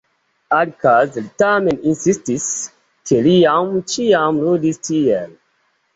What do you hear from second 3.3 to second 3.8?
jam